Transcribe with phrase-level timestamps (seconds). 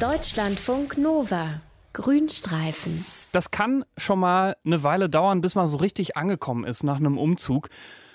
[0.00, 1.60] Deutschlandfunk Nova.
[1.92, 3.04] Grünstreifen.
[3.32, 7.18] Das kann schon mal eine Weile dauern, bis man so richtig angekommen ist nach einem
[7.18, 7.68] Umzug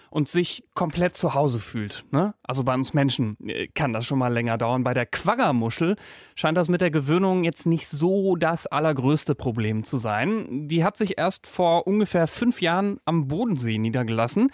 [0.10, 2.04] und sich komplett zu Hause fühlt.
[2.10, 2.34] Ne?
[2.42, 4.84] Also bei uns Menschen äh, kann das schon mal länger dauern.
[4.84, 5.96] Bei der Quaggermuschel
[6.34, 10.68] scheint das mit der Gewöhnung jetzt nicht so das allergrößte Problem zu sein.
[10.68, 14.50] Die hat sich erst vor ungefähr fünf Jahren am Bodensee niedergelassen.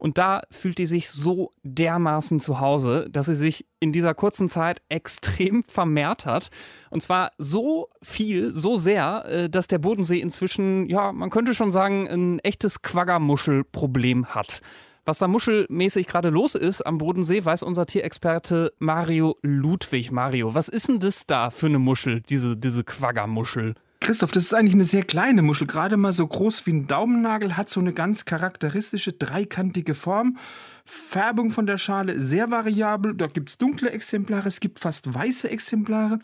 [0.00, 4.48] Und da fühlt die sich so dermaßen zu Hause, dass sie sich in dieser kurzen
[4.48, 6.50] Zeit extrem vermehrt hat.
[6.88, 11.70] Und zwar so viel, so sehr, äh, dass der Bodensee inzwischen, ja, man könnte schon
[11.70, 14.62] sagen, ein echtes Quaggermuschelproblem hat.
[15.04, 20.12] Was da muschelmäßig gerade los ist am Bodensee, weiß unser Tierexperte Mario Ludwig.
[20.12, 23.74] Mario, was ist denn das da für eine Muschel, diese, diese Quaggermuschel?
[24.00, 27.58] Christoph, das ist eigentlich eine sehr kleine Muschel, gerade mal so groß wie ein Daumennagel,
[27.58, 30.38] hat so eine ganz charakteristische dreikantige Form.
[30.86, 35.50] Färbung von der Schale sehr variabel, da gibt es dunkle Exemplare, es gibt fast weiße
[35.50, 36.18] Exemplare.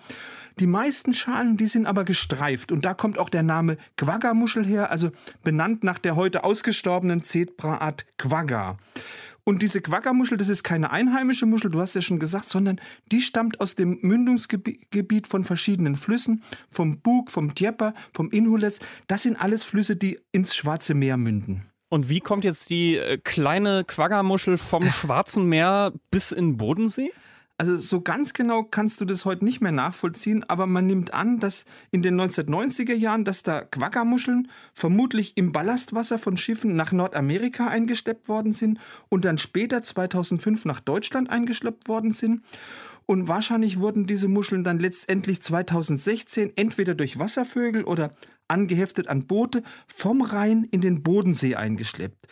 [0.59, 4.91] Die meisten Schalen, die sind aber gestreift und da kommt auch der Name Quagga-Muschel her,
[4.91, 5.11] also
[5.45, 8.78] benannt nach der heute ausgestorbenen Zebraart Quagga.
[9.48, 12.80] Und diese Quaggermuschel, das ist keine einheimische Muschel, du hast ja schon gesagt, sondern
[13.12, 18.80] die stammt aus dem Mündungsgebiet von verschiedenen Flüssen, vom Bug, vom Djeper, vom Inhuletz.
[19.06, 21.70] Das sind alles Flüsse, die ins Schwarze Meer münden.
[21.88, 27.12] Und wie kommt jetzt die äh, kleine Quaggermuschel vom Schwarzen Meer bis in Bodensee?
[27.59, 31.41] Also so ganz genau kannst du das heute nicht mehr nachvollziehen, aber man nimmt an,
[31.41, 37.69] dass in den 1990er Jahren, dass da Quaggamuscheln vermutlich im Ballastwasser von Schiffen nach Nordamerika
[37.69, 42.43] eingeschleppt worden sind und dann später 2005 nach Deutschland eingeschleppt worden sind.
[43.07, 48.11] Und wahrscheinlich wurden diese Muscheln dann letztendlich 2016 entweder durch Wasservögel oder
[48.49, 52.27] angeheftet an Boote vom Rhein in den Bodensee eingeschleppt.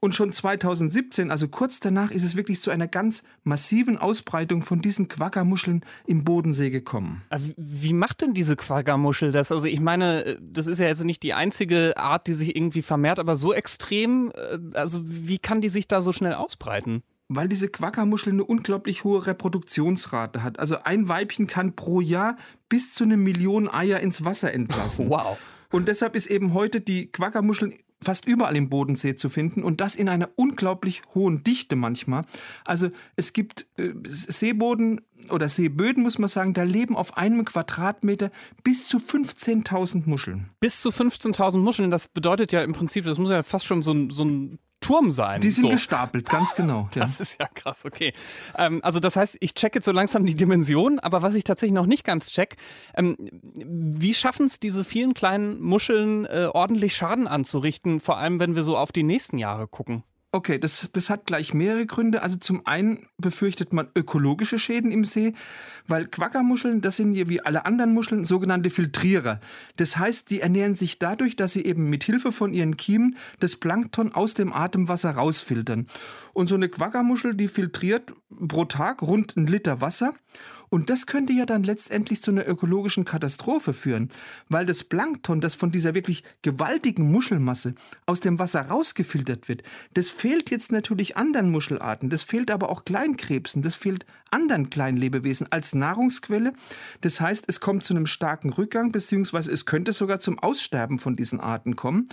[0.00, 4.80] Und schon 2017, also kurz danach, ist es wirklich zu einer ganz massiven Ausbreitung von
[4.80, 7.22] diesen Quaggermuscheln im Bodensee gekommen.
[7.30, 9.52] Äh, wie macht denn diese Quaggermuschel das?
[9.52, 12.82] Also ich meine, äh, das ist ja jetzt nicht die einzige Art, die sich irgendwie
[12.82, 17.02] vermehrt, aber so extrem, äh, also wie kann die sich da so schnell ausbreiten?
[17.30, 20.58] Weil diese Quackermuschel eine unglaublich hohe Reproduktionsrate hat.
[20.58, 22.36] Also ein Weibchen kann pro Jahr
[22.68, 25.08] bis zu eine Million Eier ins Wasser entlassen.
[25.20, 25.38] Wow.
[25.70, 29.94] Und deshalb ist eben heute die Quackermuschel fast überall im Bodensee zu finden und das
[29.94, 32.24] in einer unglaublich hohen Dichte manchmal.
[32.64, 38.30] Also es gibt äh, Seeboden oder Seeböden, muss man sagen, da leben auf einem Quadratmeter
[38.64, 40.50] bis zu 15.000 Muscheln.
[40.60, 43.92] Bis zu 15.000 Muscheln, das bedeutet ja im Prinzip, das muss ja fast schon so
[43.92, 44.58] ein, so ein
[44.90, 45.40] Turm sein.
[45.40, 45.68] Die sind so.
[45.68, 46.88] gestapelt, ganz genau.
[46.94, 47.02] Ja.
[47.02, 48.12] Das ist ja krass, okay.
[48.58, 51.74] Ähm, also das heißt, ich check jetzt so langsam die Dimension, aber was ich tatsächlich
[51.74, 52.56] noch nicht ganz check,
[52.96, 53.16] ähm,
[53.54, 58.64] wie schaffen es diese vielen kleinen Muscheln äh, ordentlich Schaden anzurichten, vor allem wenn wir
[58.64, 60.02] so auf die nächsten Jahre gucken?
[60.32, 62.22] Okay, das, das hat gleich mehrere Gründe.
[62.22, 65.34] Also zum einen befürchtet man ökologische Schäden im See,
[65.88, 69.40] weil Quackermuscheln, das sind wie alle anderen Muscheln sogenannte Filtrierer.
[69.74, 73.56] Das heißt, die ernähren sich dadurch, dass sie eben mit Hilfe von ihren Kiemen das
[73.56, 75.88] Plankton aus dem Atemwasser rausfiltern.
[76.32, 78.12] Und so eine Quackermuschel, die filtriert
[78.46, 80.14] pro Tag rund einen Liter Wasser
[80.70, 84.08] und das könnte ja dann letztendlich zu einer ökologischen Katastrophe führen,
[84.48, 87.74] weil das Plankton, das von dieser wirklich gewaltigen Muschelmasse
[88.06, 89.64] aus dem Wasser rausgefiltert wird,
[89.94, 95.46] das fehlt jetzt natürlich anderen Muschelarten, das fehlt aber auch Kleinkrebsen, das fehlt anderen Kleinlebewesen
[95.50, 96.52] als Nahrungsquelle.
[97.00, 101.16] Das heißt, es kommt zu einem starken Rückgang, beziehungsweise es könnte sogar zum Aussterben von
[101.16, 102.06] diesen Arten kommen.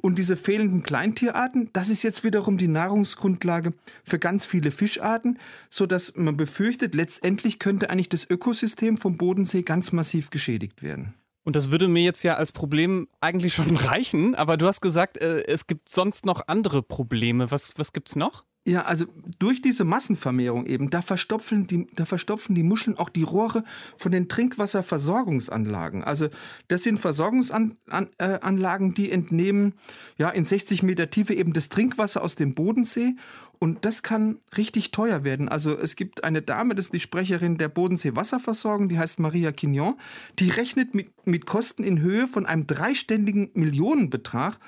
[0.00, 3.72] Und diese fehlenden Kleintierarten, das ist jetzt wiederum die Nahrungsgrundlage
[4.02, 5.38] für ganz viele Fischarten,
[5.70, 11.14] so dass man befürchtet, letztendlich könnte eigentlich das Ökosystem vom Bodensee ganz massiv geschädigt werden.
[11.44, 15.18] Und das würde mir jetzt ja als Problem eigentlich schon reichen, aber du hast gesagt,
[15.18, 17.50] äh, es gibt sonst noch andere Probleme.
[17.50, 18.44] Was, was gibt es noch?
[18.66, 19.04] Ja, also
[19.38, 23.62] durch diese Massenvermehrung eben, da verstopfen, die, da verstopfen die Muscheln auch die Rohre
[23.98, 26.02] von den Trinkwasserversorgungsanlagen.
[26.02, 26.28] Also
[26.68, 29.74] das sind Versorgungsanlagen, äh, die entnehmen
[30.16, 33.16] ja in 60 Meter Tiefe eben das Trinkwasser aus dem Bodensee
[33.64, 35.48] und das kann richtig teuer werden.
[35.48, 39.52] Also es gibt eine Dame, das ist die Sprecherin der Bodensee Wasserversorgung, die heißt Maria
[39.52, 39.94] Quignon,
[40.38, 44.58] die rechnet mit, mit Kosten in Höhe von einem dreiständigen Millionenbetrag,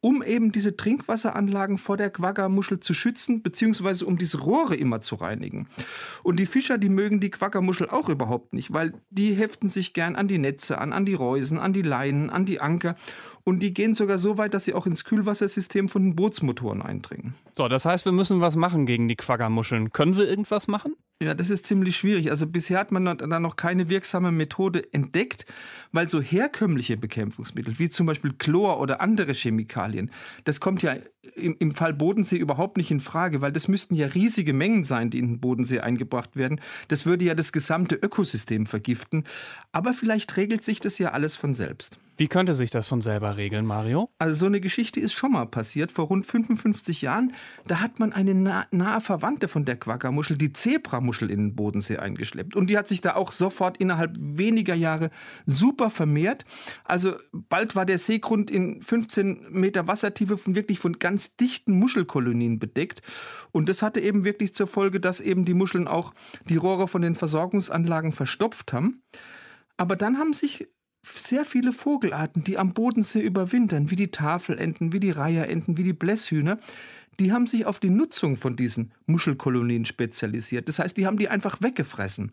[0.00, 5.16] um eben diese Trinkwasseranlagen vor der Quaggermuschel zu schützen, beziehungsweise um diese Rohre immer zu
[5.16, 5.68] reinigen.
[6.22, 10.16] Und die Fischer, die mögen die Quaggermuschel auch überhaupt nicht, weil die heften sich gern
[10.16, 12.94] an die Netze an, an die Reusen, an die Leinen, an die Anker.
[13.44, 17.34] Und die gehen sogar so weit, dass sie auch ins Kühlwassersystem von den Bootsmotoren eindringen.
[17.54, 19.92] So, das heißt, wir müssen was machen gegen die Quaggermuscheln.
[19.92, 20.94] Können wir irgendwas machen?
[21.22, 22.30] Ja, das ist ziemlich schwierig.
[22.30, 25.46] Also bisher hat man da noch keine wirksame Methode entdeckt,
[25.90, 30.10] weil so herkömmliche Bekämpfungsmittel, wie zum Beispiel Chlor oder andere Chemikalien,
[30.44, 30.96] das kommt ja
[31.34, 35.08] im, im Fall Bodensee überhaupt nicht in Frage, weil das müssten ja riesige Mengen sein,
[35.08, 36.60] die in den Bodensee eingebracht werden.
[36.88, 39.24] Das würde ja das gesamte Ökosystem vergiften.
[39.72, 41.98] Aber vielleicht regelt sich das ja alles von selbst.
[42.18, 44.10] Wie könnte sich das von selber regeln, Mario?
[44.18, 45.92] Also so eine Geschichte ist schon mal passiert.
[45.92, 47.32] Vor rund 55 Jahren,
[47.66, 51.98] da hat man eine nah nahe Verwandte von der Quaggermuschel, die Zebramuschel, in den Bodensee
[51.98, 52.56] eingeschleppt.
[52.56, 55.10] Und die hat sich da auch sofort innerhalb weniger Jahre
[55.44, 56.46] super vermehrt.
[56.84, 62.58] Also bald war der Seegrund in 15 Meter Wassertiefe von wirklich von ganz dichten Muschelkolonien
[62.58, 63.02] bedeckt.
[63.52, 66.14] Und das hatte eben wirklich zur Folge, dass eben die Muscheln auch
[66.48, 69.02] die Rohre von den Versorgungsanlagen verstopft haben.
[69.76, 70.66] Aber dann haben sich
[71.06, 75.92] sehr viele Vogelarten, die am Bodensee überwintern, wie die Tafelenten, wie die Reiherenten, wie die
[75.92, 76.58] Blässhühner,
[77.18, 80.68] die haben sich auf die Nutzung von diesen Muschelkolonien spezialisiert.
[80.68, 82.32] Das heißt, die haben die einfach weggefressen.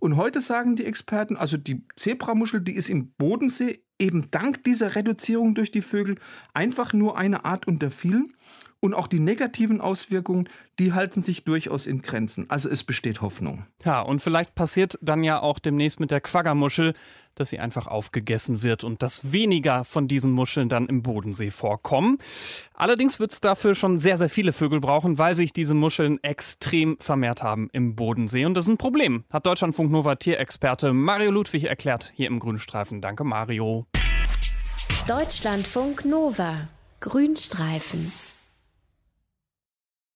[0.00, 4.94] Und heute sagen die Experten, also die Zebramuschel, die ist im Bodensee eben dank dieser
[4.94, 6.16] Reduzierung durch die Vögel
[6.52, 8.34] einfach nur eine Art unter vielen.
[8.80, 10.48] Und auch die negativen Auswirkungen,
[10.78, 12.48] die halten sich durchaus in Grenzen.
[12.48, 13.66] Also es besteht Hoffnung.
[13.84, 16.94] Ja, und vielleicht passiert dann ja auch demnächst mit der Quaggermuschel,
[17.34, 22.18] dass sie einfach aufgegessen wird und dass weniger von diesen Muscheln dann im Bodensee vorkommen.
[22.74, 26.96] Allerdings wird es dafür schon sehr, sehr viele Vögel brauchen, weil sich diese Muscheln extrem
[27.00, 28.44] vermehrt haben im Bodensee.
[28.44, 33.00] Und das ist ein Problem, hat Deutschlandfunk Nova Tierexperte Mario Ludwig erklärt hier im Grünstreifen.
[33.00, 33.86] Danke, Mario.
[35.06, 36.68] Deutschlandfunk Nova
[37.00, 38.12] Grünstreifen.